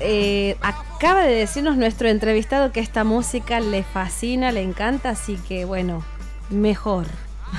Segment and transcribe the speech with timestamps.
[0.00, 5.64] eh, acaba de decirnos nuestro entrevistado que esta música le fascina, le encanta, así que
[5.64, 6.02] bueno,
[6.48, 7.06] mejor.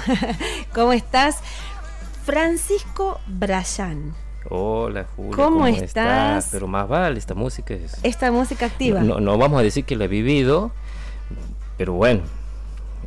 [0.74, 1.40] ¿Cómo estás?
[2.24, 4.14] Francisco Brayán.
[4.50, 5.36] Hola, Julia.
[5.36, 6.50] ¿Cómo, estás?
[6.52, 8.00] Pero más vale, esta música es...
[8.04, 9.02] Esta música activa.
[9.02, 10.72] No, no vamos a decir que la he vivido,
[11.78, 12.22] pero bueno,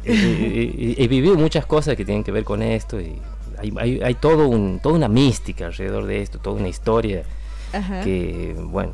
[0.04, 3.20] he, vivido muchas cosas que tienen que ver con esto y
[3.58, 7.24] hay, hay, todo un, toda una mística alrededor de esto, toda una historia
[8.02, 8.92] que, bueno,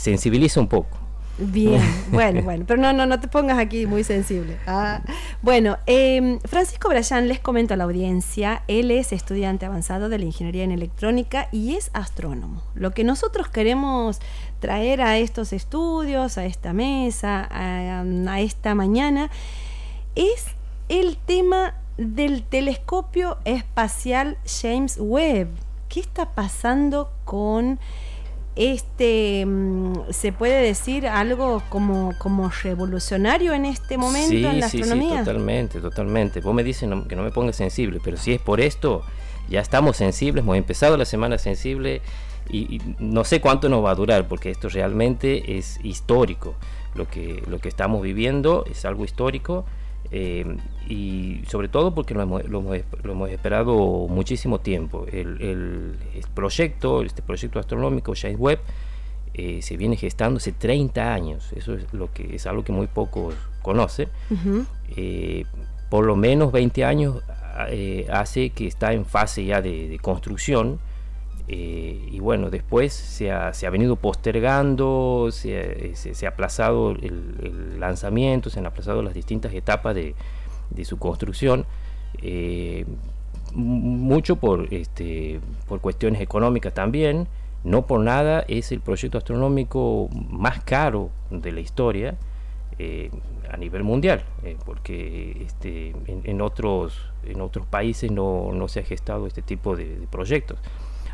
[0.00, 0.98] sensibiliza un poco.
[1.38, 1.80] Bien,
[2.10, 4.58] bueno, bueno, pero no, no, no te pongas aquí muy sensible.
[4.66, 5.00] Ah,
[5.40, 10.24] bueno, em, Francisco Brayán, les comento a la audiencia, él es estudiante avanzado de la
[10.26, 12.62] ingeniería en electrónica y es astrónomo.
[12.74, 14.18] Lo que nosotros queremos
[14.58, 19.30] traer a estos estudios, a esta mesa, a esta mañana,
[20.14, 20.44] es
[20.90, 25.48] el tema del telescopio espacial James Webb.
[25.88, 27.80] ¿Qué está pasando con
[28.60, 35.10] este, mm, se puede decir algo como, como revolucionario en este momento en la astronomía?
[35.12, 36.40] Sí, totalmente, totalmente.
[36.42, 39.02] Vos me dices que no me ponga sensible, pero si es por esto,
[39.48, 42.02] ya estamos sensibles, hemos empezado la semana sensible
[42.50, 46.54] y, no sé cuánto nos va a durar, porque esto realmente es histórico.
[46.94, 49.64] Lo que, lo que estamos viviendo es algo histórico
[50.12, 50.56] eh,
[50.88, 55.06] y sobre todo porque lo hemos, esperado muchísimo tiempo.
[55.10, 55.96] El,
[56.34, 58.60] proyecto, este proyecto astronómico James Webb,
[59.34, 61.52] eh, se viene gestando hace 30 años.
[61.54, 64.08] Eso es lo que es algo que muy pocos conocen.
[64.96, 65.44] Eh,
[65.88, 67.22] por lo menos 20 años
[68.10, 70.80] hace que está en fase ya de construcción
[71.52, 75.56] eh, y bueno, después se ha, venido postergando, se,
[76.24, 80.14] ha aplazado el, lanzamiento, se han aplazado las distintas etapas de,
[80.84, 81.66] su construcción,
[82.22, 82.86] eh,
[83.52, 87.26] mucho por, este, por cuestiones económicas también,
[87.64, 92.16] no por nada es el proyecto astronómico más caro de la historia
[92.78, 93.10] eh,
[93.50, 94.22] a nivel mundial,
[94.64, 100.60] porque este, en, otros, en otros países no, se ha gestado este tipo de proyectos.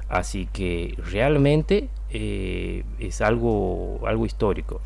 [0.09, 4.81] Así que realmente eh, es algo, algo histórico.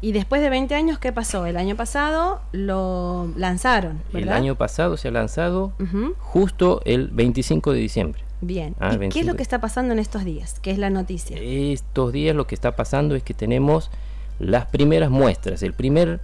[0.00, 1.46] Y después de 20 años, ¿qué pasó?
[1.46, 4.02] El año pasado lo lanzaron.
[4.12, 5.72] El año pasado se ha lanzado
[6.18, 8.22] justo el 25 de diciembre.
[8.42, 8.74] Bien.
[8.78, 10.60] Ah, ¿Y qué es lo que está pasando en estos días?
[10.60, 11.38] ¿Qué es la noticia?
[11.40, 13.90] Estos días lo que está pasando es que tenemos
[14.38, 16.20] las primeras muestras, el primer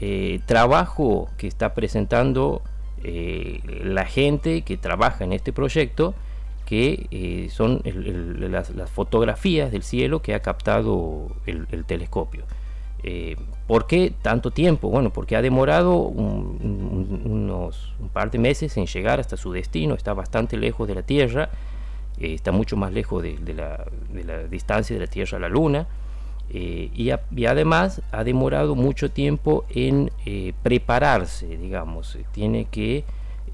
[0.00, 2.62] eh, trabajo que está presentando
[3.02, 6.14] eh, la gente que trabaja en este proyecto
[6.66, 12.44] que eh, son las, fotografías del cielo que ha captado el, telescopio.
[13.04, 13.36] Eh,
[13.68, 14.90] ¿Por qué tanto tiempo?
[14.90, 20.12] Bueno, porque ha demorado unos un par de meses en llegar hasta su destino, está
[20.12, 21.50] bastante lejos de la Tierra,
[22.18, 23.84] eh, está mucho más lejos de, la,
[24.50, 25.86] distancia de la Tierra a la Luna,
[26.52, 27.10] y,
[27.46, 30.10] además ha demorado mucho tiempo en
[30.62, 33.04] prepararse, digamos, tiene que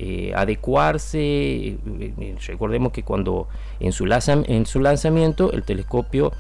[0.04, 1.20] eh, adecuarse.
[1.20, 3.46] Eh, eh, recordemos que cuando
[3.78, 6.32] en su, en su lanzamiento el telescopio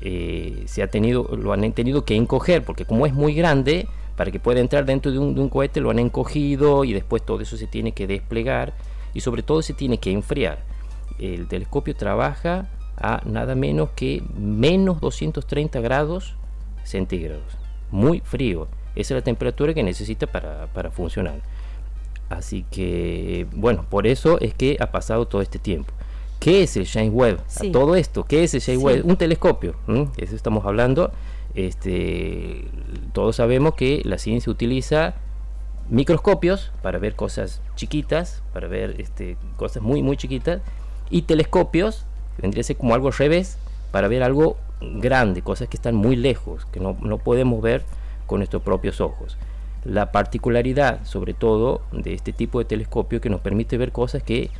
[0.00, 3.86] se ha tenido, lo han tenido que encoger, porque como es muy grande,
[4.16, 7.22] para que pueda entrar dentro de un, de un, cohete lo han encogido y después
[7.22, 8.72] todo eso se tiene que desplegar
[9.12, 10.60] y sobre todo se tiene que enfriar.
[11.18, 16.36] El telescopio trabaja a nada menos que menos 230 grados
[16.84, 17.58] centígrados.
[17.90, 18.66] Muy frío.
[18.96, 21.42] Esa es la temperatura que necesita para, para funcionar.
[22.30, 25.92] Así que, bueno, por eso es que ha pasado todo este tiempo.
[26.38, 27.40] ¿Qué es el James Webb?
[27.72, 29.06] todo esto, ¿qué es el James Webb?
[29.06, 29.74] Un telescopio,
[30.16, 31.10] eso estamos hablando.
[31.54, 32.64] Este,
[33.12, 35.14] todos sabemos que la ciencia utiliza
[35.90, 40.62] microscopios para ver cosas chiquitas, para ver este, cosas muy, muy chiquitas,
[41.10, 43.58] y telescopios, que vendría a ser como algo al revés,
[43.90, 47.82] para ver algo grande, cosas que están muy lejos, que no, no podemos ver
[48.28, 49.36] con nuestros propios ojos
[49.84, 54.50] la particularidad, sobre todo, de este tipo de telescopio que nos permite ver cosas que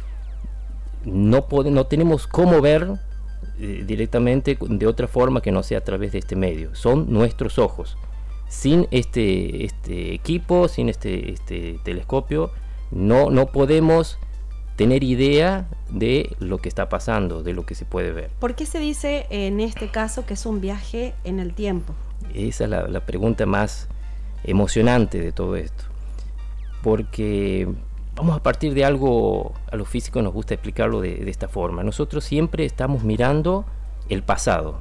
[1.04, 2.88] no, no tenemos cómo ver
[3.58, 6.74] eh, directamente de otra forma que no sea a través de este medio.
[6.74, 7.96] Son nuestros ojos.
[8.48, 12.50] Sin este, este equipo, sin este, este telescopio,
[12.90, 14.18] no, no podemos
[14.76, 18.30] tener idea de lo que está pasando, de lo que se puede ver.
[18.38, 21.94] ¿Por qué se dice en este caso que es un viaje en el tiempo?
[22.34, 23.88] Esa es la, la pregunta más,
[24.44, 25.84] emocionante de todo esto.
[26.82, 27.68] Porque
[28.14, 31.82] vamos a partir de algo, a los físicos nos gusta explicarlo de, esta forma.
[31.82, 33.64] Nosotros siempre estamos mirando
[34.08, 34.80] el pasado.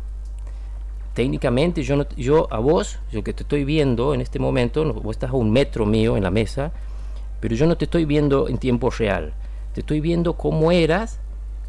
[1.13, 5.31] Técnicamente yo, yo a vos, yo que te estoy viendo en este momento, vos estás
[5.31, 6.71] a un metro mío en la mesa,
[7.39, 9.33] pero yo no te estoy viendo en tiempo real.
[9.73, 11.19] Te estoy viendo cómo eras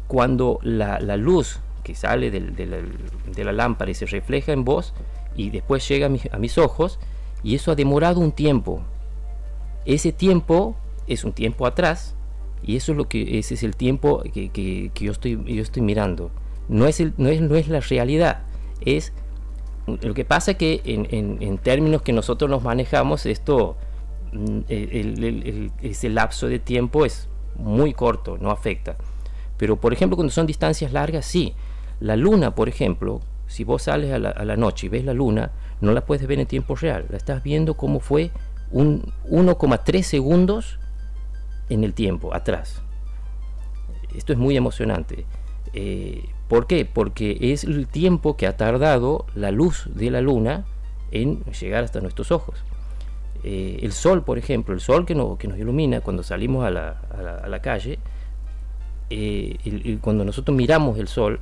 [0.07, 4.93] cuando la, luz que sale de, la, lámpara y se refleja en vos
[5.35, 6.99] y después llega a, mis ojos
[7.43, 8.81] y eso ha demorado un tiempo.
[9.85, 10.75] Ese tiempo
[11.07, 12.15] es un tiempo atrás
[12.63, 16.31] y eso es lo que ese es el tiempo que, yo, estoy, yo estoy mirando.
[16.69, 18.43] No es, el, no, es, no es la realidad,
[18.81, 19.13] es
[19.87, 23.75] lo que pasa que en, términos que nosotros nos manejamos, esto,
[24.31, 24.59] mm,
[25.81, 28.95] ese lapso de tiempo es muy corto, no afecta.
[29.57, 31.53] Pero por ejemplo, cuando son distancias largas, sí.
[31.99, 33.21] La luna, por ejemplo,
[33.51, 35.51] si vos sales a la, noche y ves la luna,
[35.81, 37.05] no la puedes ver en tiempo real.
[37.09, 38.31] La estás viendo como fue
[38.71, 40.79] un 1,3 segundos
[41.67, 42.81] en el tiempo, atrás.
[44.15, 45.25] Esto es muy emocionante.
[45.73, 46.85] Eh, ¿Por qué?
[46.85, 50.65] Porque es el tiempo que ha tardado la luz de la luna
[51.11, 52.63] en llegar hasta nuestros ojos.
[53.43, 57.59] Eh, el sol, por ejemplo, el sol que, que nos ilumina cuando salimos a la,
[57.61, 57.99] calle,
[59.09, 61.41] eh, cuando nosotros miramos el sol,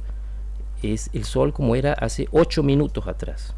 [0.83, 3.55] es el sol como era hace 8 minutos atrás.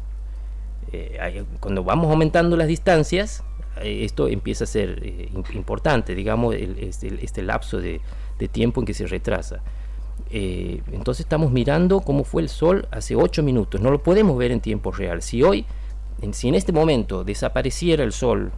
[0.92, 3.44] Eh, cuando vamos aumentando las distancias,
[3.82, 8.00] esto empieza a ser importante, digamos, este, este, lapso de
[8.50, 9.62] tiempo en que se retrasa.
[10.34, 13.80] Eh, entonces estamos mirando cómo fue el Sol hace 8 minutos.
[13.80, 15.22] No lo podemos ver en tiempo real.
[15.22, 15.66] Si hoy,
[16.22, 18.50] en, si en este momento desapareciera el Sol,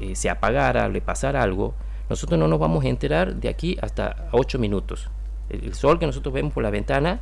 [0.00, 1.74] eh, se apagara, le pasara algo,
[2.10, 5.10] nosotros no nos vamos a enterar de aquí hasta 8 minutos.
[5.48, 7.20] El, Sol que nosotros vemos por la ventana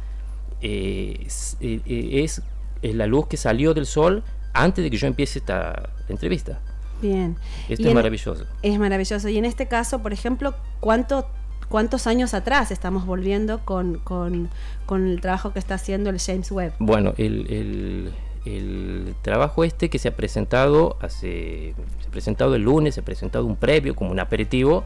[0.61, 2.43] eh, es,
[2.83, 4.23] la luz que salió del Sol
[4.53, 6.61] antes de que yo empiece esta entrevista.
[7.01, 7.37] Bien.
[7.69, 8.45] Esto es maravilloso.
[8.63, 9.29] Es maravilloso.
[9.29, 11.27] Y en este caso, por ejemplo, ¿cuánto
[11.71, 14.03] cuántos años atrás estamos volviendo con,
[14.91, 16.75] el trabajo que está haciendo el James Webb.
[16.81, 18.13] Bueno, el,
[19.23, 23.47] trabajo este que se ha presentado hace, se ha presentado el lunes, se ha presentado
[23.47, 24.85] un previo como un aperitivo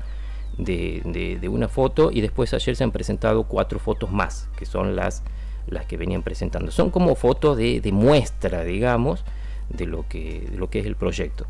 [0.58, 5.22] de, una foto y después ayer se han presentado cuatro fotos más, que son las,
[5.66, 6.70] las que venían presentando.
[6.70, 9.24] Son como fotos de, muestra, digamos,
[9.68, 11.46] de lo que, lo que es el proyecto.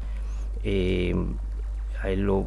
[0.63, 1.15] Eh,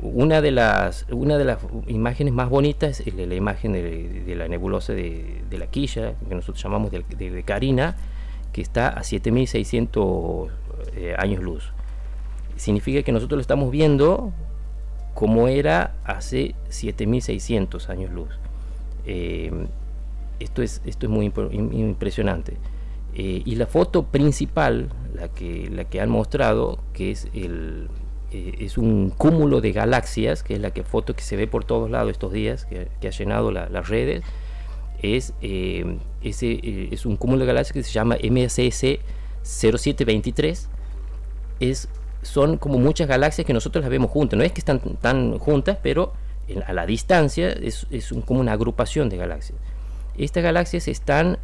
[0.04, 4.94] una de las una de las imágenes más bonitas es la, imagen de, la nebulosa
[4.94, 7.96] de, la quilla que nosotros llamamos de, de Carina
[8.54, 10.52] que está a 7600
[10.96, 11.72] eh, años luz
[12.56, 14.32] significa que nosotros lo estamos viendo
[15.16, 18.30] como era hace 7600 años luz
[19.08, 19.52] eh,
[20.40, 22.58] esto es esto es muy impresionante
[23.14, 27.90] eh, y la foto principal la que la que han mostrado que es el
[28.32, 31.64] eh, es un cúmulo de galaxias, que es la que foto que se ve por
[31.64, 34.24] todos lados estos días, que, ha llenado las redes,
[35.02, 39.00] es, eh, ese, eh, es un cúmulo de galaxias que se llama MSS
[39.44, 40.70] 0723.
[41.62, 41.88] Es,
[42.22, 44.38] son como muchas galaxias que nosotros las vemos juntas.
[44.38, 46.12] No es que están tan juntas, pero
[46.66, 49.58] a la distancia es, es como una agrupación de galaxias.
[50.18, 51.38] Estas galaxias están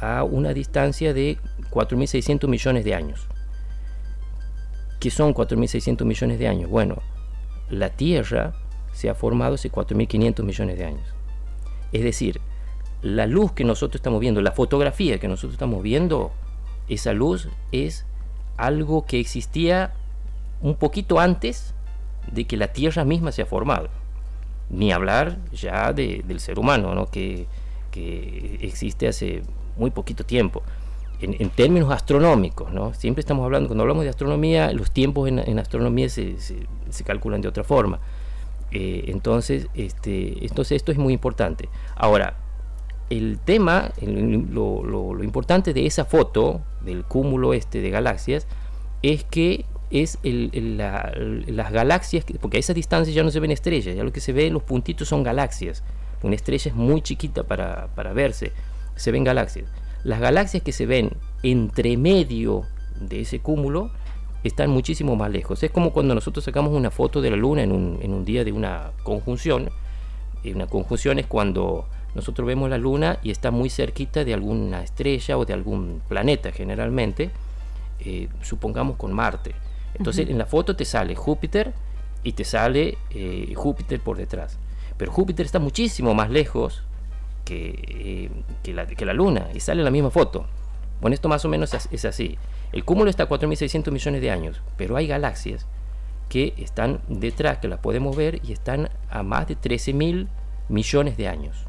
[0.00, 1.38] a una distancia de
[1.70, 3.28] 4.600 millones de años
[4.98, 6.70] que son 4.600 millones de años.
[6.70, 7.02] Bueno,
[7.70, 8.54] la Tierra
[8.92, 11.14] se ha formado hace 4.500 millones de años.
[11.92, 12.40] Es decir,
[13.02, 16.32] la luz que nosotros estamos viendo, la fotografía que nosotros estamos viendo,
[16.88, 18.06] esa luz es
[18.56, 19.92] algo que existía
[20.60, 21.74] un poquito antes
[22.32, 23.88] de que la Tierra misma se ha formado.
[24.70, 27.06] Ni hablar ya del ser humano, ¿no?
[27.06, 27.46] que,
[27.90, 29.42] que existe hace
[29.76, 30.62] muy poquito tiempo
[31.20, 32.94] en, términos astronómicos, ¿no?
[32.94, 37.48] Siempre estamos hablando, cuando hablamos de astronomía, los tiempos en, astronomía se, se, calculan de
[37.48, 37.98] otra forma.
[38.70, 41.68] Eh, entonces, este, entonces, esto es muy importante.
[41.96, 42.36] Ahora,
[43.10, 48.46] el tema, lo, lo, importante de esa foto, del cúmulo este de galaxias,
[49.02, 53.96] es que es el, las galaxias, porque a esa distancia ya no se ven estrellas,
[53.96, 55.82] ya lo que se ve, los puntitos son galaxias.
[56.22, 58.52] Una estrella es muy chiquita para, para verse,
[58.96, 59.66] se ven galaxias.
[60.04, 61.10] Las galaxias que se ven
[61.42, 62.64] entre medio
[63.00, 63.90] de ese cúmulo
[64.44, 65.62] están muchísimo más lejos.
[65.62, 68.92] Es como cuando nosotros sacamos una foto de la Luna en un, día de una
[69.02, 69.70] conjunción.
[70.42, 74.82] Y una conjunción es cuando nosotros vemos la Luna y está muy cerquita de alguna
[74.82, 77.30] estrella o de algún planeta generalmente,
[78.00, 79.54] eh, supongamos con Marte.
[79.94, 81.72] Entonces en la foto te sale Júpiter
[82.22, 84.58] y te sale eh, Júpiter por detrás.
[84.98, 86.82] Pero Júpiter está muchísimo más lejos
[87.44, 88.30] que,
[88.62, 90.46] que, la, Luna y sale la misma foto.
[91.00, 92.36] Bueno, esto más o menos es así.
[92.72, 95.66] El cúmulo está a 4.600 millones de años, pero hay galaxias
[96.28, 100.26] que están detrás, que las podemos ver, y están a más de 13.000
[100.68, 101.64] millones de años.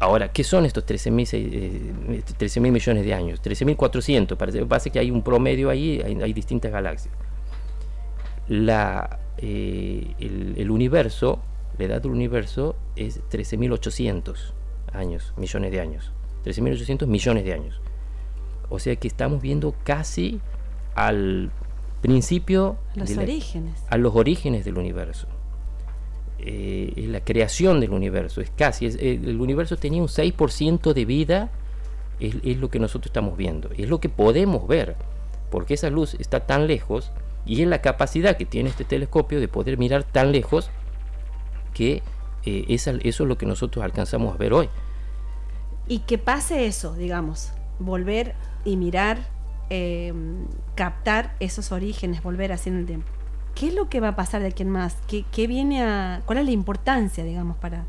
[0.00, 3.42] Ahora, ¿qué son estos 13.000 13 eh, millones de años?
[3.42, 7.14] 13.400, parece, parece que hay un promedio ahí, hay, distintas galaxias.
[8.48, 11.40] La, eh, el universo
[11.78, 14.52] la edad del universo es 13.800
[14.92, 16.12] años, millones de años.
[16.44, 17.80] 13.800 millones de años.
[18.68, 20.40] O sea que estamos viendo casi
[20.94, 21.50] al
[22.00, 22.76] principio...
[22.94, 23.84] Los orígenes.
[23.88, 25.28] A los orígenes del universo.
[26.40, 31.04] Eh, es la creación del universo, es casi, eh, el universo tenía un 6% de
[31.04, 31.50] vida,
[32.20, 34.94] es, es, lo que nosotros estamos viendo, es lo que podemos ver,
[35.50, 37.10] porque esa luz está tan lejos
[37.44, 40.70] y es la capacidad que tiene este telescopio de poder mirar tan lejos
[41.78, 42.02] que
[42.44, 44.68] eh, eso es lo que nosotros alcanzamos a ver hoy.
[45.86, 49.28] Y que pase eso, digamos, volver y mirar,
[49.70, 50.12] eh,
[50.74, 53.06] captar esos orígenes, volver así en el tiempo.
[53.54, 54.96] ¿Qué es lo que va a pasar de aquí en más?
[55.06, 57.84] ¿Qué, viene a, ¿Cuál es la importancia, digamos, para,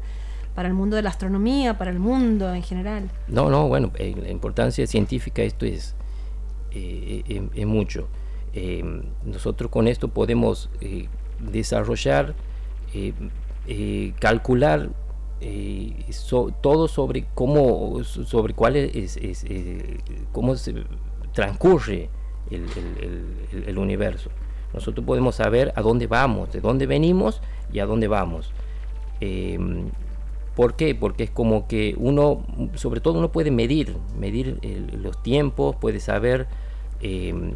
[0.54, 3.10] para el mundo de la astronomía, para el mundo en general?
[3.28, 5.96] No, no, bueno, eh, la importancia científica esto es,
[6.72, 8.08] es mucho.
[9.26, 10.70] nosotros con esto podemos
[11.40, 12.36] desarrollar
[13.72, 14.90] eh, calcular
[15.42, 15.94] eh,
[16.60, 20.00] todo sobre cómo sobre cuál es, eh,
[20.32, 20.74] cómo se
[21.34, 22.10] transcurre
[22.50, 24.32] el, universo.
[24.74, 28.52] Nosotros podemos saber a dónde vamos, de dónde venimos y a dónde vamos.
[29.20, 29.92] Em,
[30.56, 30.96] ¿Por qué?
[30.96, 34.58] Porque es como que uno, sobre todo uno puede medir, medir
[34.94, 36.48] los tiempos, puede saber,
[37.02, 37.52] em,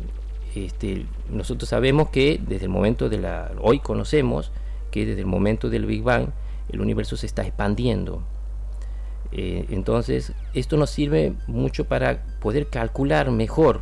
[0.54, 4.52] este, nosotros sabemos que desde el momento de la, hoy conocemos
[4.94, 6.28] que desde el momento del Big Bang
[6.70, 8.22] el universo se está expandiendo.
[9.32, 13.82] Eh, entonces, esto nos sirve mucho para poder calcular mejor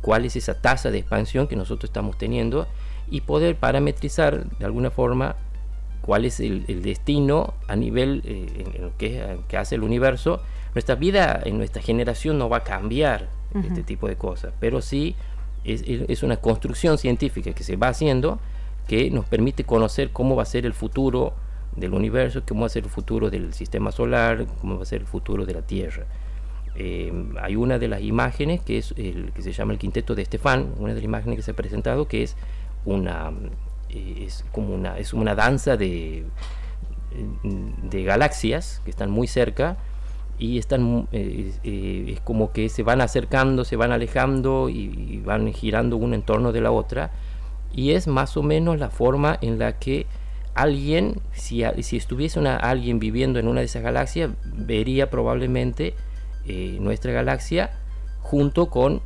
[0.00, 2.66] cuál es esa tasa de expansión que nosotros estamos teniendo
[3.10, 5.36] y poder parametrizar de alguna forma
[6.00, 10.40] cuál es el, destino a nivel eh, en, lo que, hace el universo.
[10.74, 13.28] Nuestra vida en nuestra generación no va a cambiar
[13.62, 15.16] este tipo de cosas, pero sí
[15.64, 18.40] es, es, una construcción científica que se va haciendo
[18.88, 21.34] que nos permite conocer cómo va a ser el futuro
[21.76, 25.02] del universo, cómo va a ser el futuro del sistema solar, cómo va a ser
[25.02, 26.06] el futuro de la Tierra.
[26.74, 30.22] Eh, hay una de las imágenes que es el que se llama el quinteto de
[30.22, 32.34] Estefan, una de las imágenes que se ha presentado que es
[32.84, 33.30] una
[33.90, 36.24] eh, es como una es una danza de
[37.82, 39.76] de galaxias que están muy cerca
[40.38, 41.52] y están eh,
[42.08, 46.52] es como que se van acercando, se van alejando y van girando una en torno
[46.52, 47.10] de la otra
[47.72, 50.06] y es más o menos la forma en la que
[50.58, 55.94] alguien, si, si estuviese una, alguien viviendo en una de esas galaxias, vería probablemente
[56.46, 57.70] eh, nuestra galaxia
[58.22, 59.00] junto con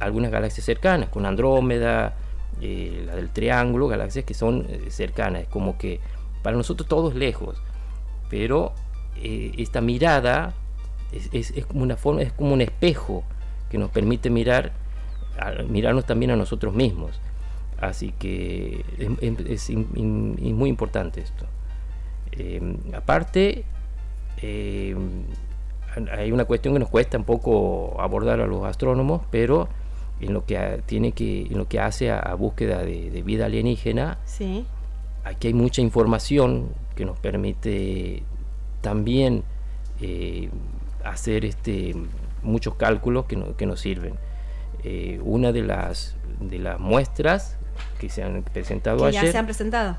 [0.00, 2.16] algunas galaxias cercanas, con Andrómeda,
[2.60, 6.00] eh, la del Triángulo, galaxias que son eh, cercanas, es como que
[6.42, 7.62] para nosotros todos lejos,
[8.28, 8.72] pero
[9.22, 10.52] esta mirada
[11.10, 13.24] es, es, como una forma, es como un espejo
[13.70, 14.72] que nos permite mirar,
[15.68, 17.18] mirarnos también a nosotros mismos.
[17.80, 21.46] Así que es, muy importante esto.
[22.32, 23.64] Eh, aparte,
[24.38, 24.96] eh,
[26.16, 29.68] hay una cuestión que nos cuesta un poco abordar a los astrónomos, pero
[30.20, 34.18] en lo que tiene que, en lo que hace a, búsqueda de, vida alienígena,
[35.24, 38.22] aquí hay mucha información que nos permite
[38.80, 39.42] también
[40.00, 40.48] eh,
[41.04, 41.94] hacer este
[42.42, 44.14] muchos cálculos que, que nos sirven.
[45.24, 47.58] una de las de las muestras
[47.98, 49.24] que se han presentado que ayer.
[49.24, 49.96] Ya se han presentado.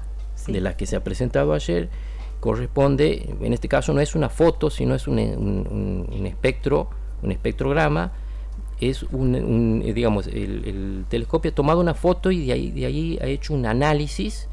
[0.47, 1.89] De las que se ha presentado ayer,
[2.39, 6.89] corresponde, en este caso no es una foto, sino es un, un, espectro,
[7.21, 8.13] un espectrograma.
[8.79, 13.19] Es un, eh, digamos, el, telescopio ha tomado una foto y de ahí, de ahí
[13.21, 14.47] ha hecho un análisis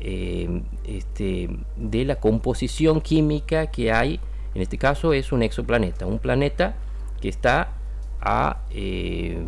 [0.00, 4.18] eh, este, de la composición química que hay.
[4.54, 6.76] En este caso es un exoplaneta, un planeta
[7.20, 7.74] que está
[8.20, 9.38] a eh,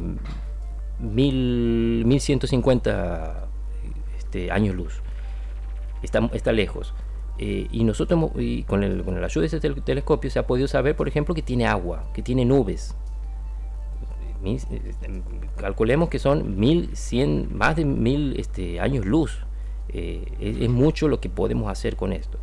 [1.01, 3.49] 1150
[4.19, 5.01] este, años luz.
[6.03, 6.95] Está, está lejos.
[7.39, 10.67] Eh, y nosotros, y con, el, con la ayuda de ese telescopio, se ha podido
[10.67, 12.97] saber, por ejemplo, que tiene agua, que tiene nubes.
[14.45, 14.81] Este,
[15.57, 19.45] calculemos que son 1100, más de mil este, años luz.
[19.91, 22.39] Eh, es, mucho lo que podemos hacer con esto.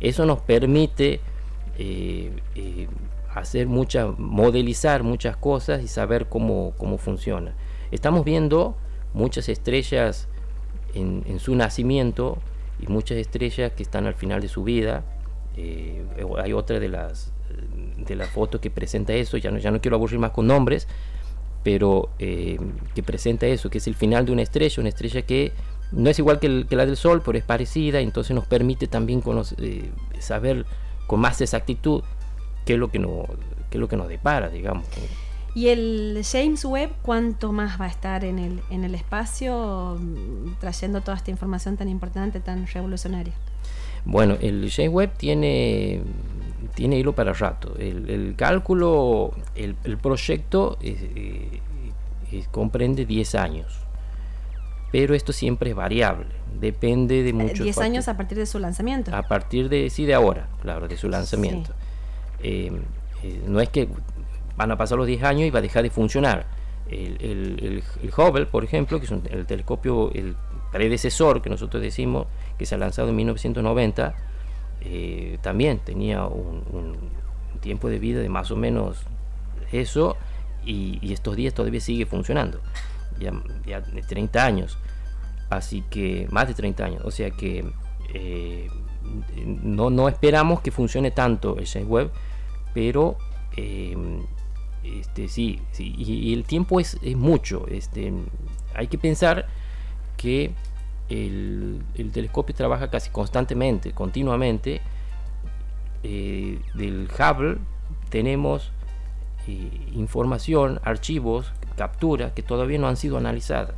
[0.00, 1.20] Eso nos permite
[1.78, 2.32] eh,
[3.34, 7.54] hacer mucha, modelizar muchas cosas y saber cómo, cómo funciona.
[7.90, 8.76] Estamos viendo
[9.14, 10.28] muchas estrellas
[10.94, 12.38] en, su nacimiento
[12.80, 15.04] y muchas estrellas que están al final de su vida.
[15.56, 16.04] Eh,
[16.38, 17.32] hay otra de las,
[17.96, 20.86] de las fotos que presenta eso, ya no, ya no quiero aburrir más con nombres,
[21.62, 22.58] pero eh,
[22.94, 25.52] que presenta eso, que es el final de una estrella, una estrella que
[25.92, 29.22] no es igual que, la del Sol, pero es parecida, entonces nos permite también
[29.58, 30.64] eh, saber
[31.06, 32.02] con más exactitud
[32.64, 33.26] qué es lo que, no,
[33.68, 34.86] qué es lo que nos depara, digamos.
[35.54, 40.60] ¿Y el James Webb cuánto más va a estar en el, en el espacio mm,
[40.60, 43.32] trayendo toda esta información tan importante, tan revolucionaria?
[44.04, 46.02] Bueno, el James Webb tiene
[46.74, 47.74] tiene hilo para rato.
[47.78, 51.60] El, cálculo, el, proyecto eh,
[52.50, 53.80] comprende 10 años,
[54.92, 56.28] pero esto siempre es variable,
[56.60, 59.14] depende de muchos 10 años a partir de su lanzamiento.
[59.14, 61.72] A partir de, sí, de ahora, claro, de su lanzamiento.
[63.46, 63.88] no es que
[64.60, 66.44] van a pasar los 10 años y va a dejar de funcionar.
[66.86, 67.82] El,
[68.14, 70.36] Hubble, por ejemplo, que es el telescopio, el
[70.70, 72.26] predecesor que nosotros decimos,
[72.58, 74.14] que se ha lanzado en 1990,
[74.82, 76.94] eh, también tenía un,
[77.62, 78.98] tiempo de vida de más o menos
[79.72, 80.18] eso,
[80.62, 82.60] y, estos días todavía sigue funcionando,
[83.18, 84.76] ya, de 30 años,
[85.48, 87.64] así que más de 30 años, o sea que
[88.12, 88.68] eh,
[89.46, 92.10] no, no esperamos que funcione tanto el Web,
[92.74, 93.16] pero
[93.56, 93.96] eh,
[94.82, 97.66] este, sí, sí y, el tiempo es, mucho.
[97.68, 98.12] Este,
[98.74, 99.46] hay que pensar
[100.16, 100.52] que
[101.08, 101.82] el,
[102.12, 104.80] telescopio trabaja casi constantemente, continuamente.
[106.02, 107.58] Eh, del Hubble
[108.08, 108.72] tenemos
[109.46, 113.74] eh, información, archivos, capturas que todavía no han sido analizadas,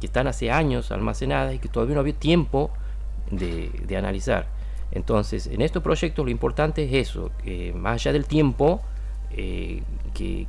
[0.00, 2.70] que están hace años almacenadas y que todavía no había tiempo
[3.30, 4.48] de, analizar.
[4.92, 7.30] Entonces, en estos proyectos lo importante es eso,
[7.74, 8.82] más allá del tiempo,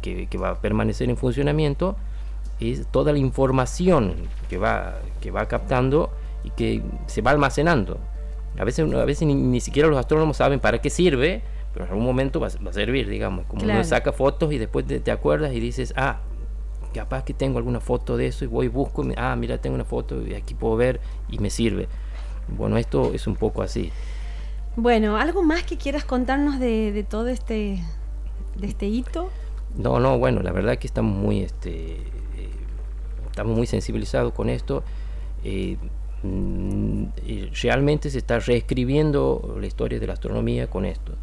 [0.01, 1.95] que, va a permanecer en funcionamiento
[2.59, 4.13] es toda la información
[4.49, 6.11] que va, que va captando
[6.43, 7.97] y que se va almacenando.
[8.59, 11.41] A veces, a veces ni, siquiera los astrónomos saben para qué sirve,
[11.73, 13.45] pero en algún momento va, a servir, digamos.
[13.45, 16.19] Como uno saca fotos y después te, acuerdas y dices, ah,
[16.93, 19.85] capaz que tengo alguna foto de eso y voy y busco, ah, mira, tengo una
[19.85, 20.99] foto y aquí puedo ver
[21.29, 21.87] y me sirve.
[22.47, 23.91] Bueno, esto es un poco así.
[24.75, 27.79] Bueno, ¿algo más que quieras contarnos de, de todo este,
[28.55, 29.29] de este hito?
[29.77, 32.49] No, no, bueno, la verdad que estamos muy, este, eh,
[33.27, 34.83] estamos muy sensibilizados con esto.
[35.43, 35.77] Eh,
[36.23, 37.05] mm,
[37.61, 41.13] realmente se está reescribiendo la historia de la astronomía con esto.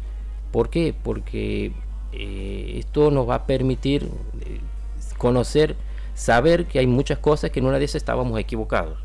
[0.51, 0.95] ¿Por qué?
[1.03, 1.71] Porque
[2.11, 4.09] eh, esto nos va a permitir
[5.17, 5.75] conocer,
[6.15, 8.97] saber que hay muchas cosas que en una de esas estábamos equivocados.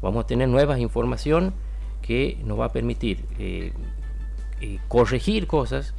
[0.00, 1.52] Vamos a tener nuevas información
[2.00, 3.24] que nos va a permitir
[4.88, 5.92] corregir cosas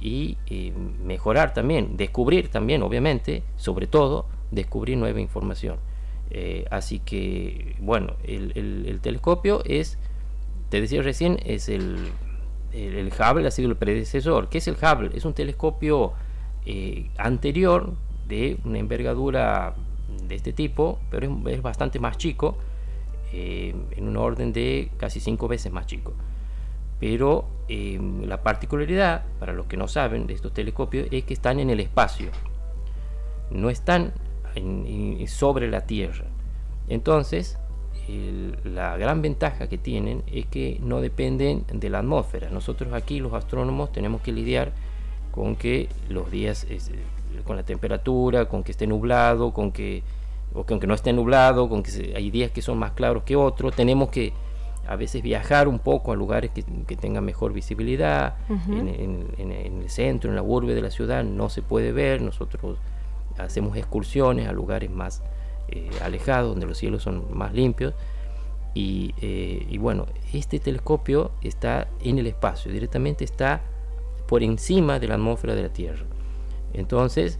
[0.00, 0.72] y eh,
[1.04, 5.76] mejorar también, descubrir también, obviamente, sobre todo, descubrir nueva información.
[6.30, 9.98] Eh, así que, bueno, el, telescopio es,
[10.70, 11.98] te decía recién, es el,
[12.72, 14.48] el, Hubble, ha sido el predecesor.
[14.48, 15.10] ¿Qué es el Hubble?
[15.14, 16.12] Es un telescopio
[16.64, 17.92] eh, anterior
[18.26, 19.74] de una envergadura
[20.26, 22.56] de este tipo, pero es, bastante más chico,
[23.32, 26.14] en un orden de casi cinco veces más chico.
[27.00, 31.58] Pero em, la particularidad, para los que no saben de estos telescopios, es que están
[31.58, 32.30] en el espacio,
[33.50, 34.12] no están
[35.26, 36.26] sobre la Tierra.
[36.88, 37.58] Entonces,
[38.64, 42.50] la gran ventaja que tienen es que no dependen de la atmósfera.
[42.50, 44.72] Nosotros aquí, los astrónomos, tenemos que lidiar
[45.30, 46.66] con que los días,
[47.44, 50.02] con la temperatura, con que esté nublado, con que,
[50.52, 53.36] o que aunque no esté nublado, con que hay días que son más claros que
[53.36, 54.32] otros, tenemos que
[54.90, 58.34] a veces viajar un poco a lugares que, tengan mejor visibilidad.
[58.48, 62.20] en, el centro, en la urbe de la ciudad no se puede ver.
[62.20, 62.76] Nosotros
[63.38, 65.22] hacemos excursiones a lugares más
[65.68, 67.94] eh, alejados, donde los cielos son más limpios.
[68.74, 73.60] Eh, y, bueno, este telescopio está en el espacio, directamente está
[74.26, 76.04] por encima de la atmósfera de la Tierra.
[76.72, 77.38] Entonces,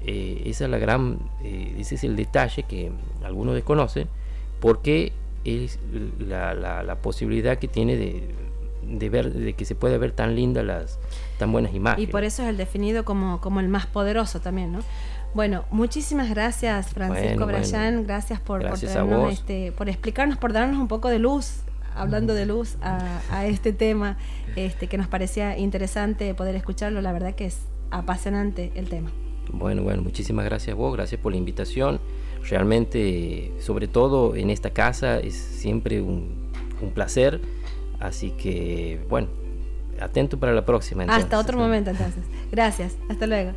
[0.00, 2.90] eh, esa es la gran, ese es el detalle que
[3.22, 4.08] algunos desconocen,
[4.60, 5.12] porque
[5.46, 5.78] es
[6.18, 8.28] la, la, posibilidad que tiene de,
[8.82, 10.98] de, ver, de que se puede ver tan lindas las,
[11.38, 12.08] tan buenas imágenes.
[12.08, 14.80] Y por eso es el definido como, como el más poderoso también, ¿no?
[15.34, 21.08] Bueno, muchísimas gracias Francisco Brayán, gracias por, por, este, por explicarnos, por darnos un poco
[21.08, 21.60] de luz,
[21.94, 24.16] hablando de luz a, a, este tema,
[24.56, 27.58] este, que nos parecía interesante poder escucharlo, la verdad que es
[27.90, 29.10] apasionante el tema.
[29.52, 32.00] Bueno, bueno, muchísimas gracias a vos, gracias por la invitación
[32.48, 36.44] realmente, sobre todo en esta casa, es siempre un,
[36.94, 37.40] placer.
[37.98, 39.28] Así que, bueno,
[40.00, 41.04] atento para la próxima.
[41.04, 42.22] Hasta otro momento entonces.
[42.52, 42.96] Gracias.
[43.08, 43.52] Hasta luego.